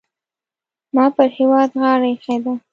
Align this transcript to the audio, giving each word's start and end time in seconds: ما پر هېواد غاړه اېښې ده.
ما 0.95 1.05
پر 1.15 1.27
هېواد 1.37 1.69
غاړه 1.81 2.07
اېښې 2.11 2.37
ده. 2.43 2.53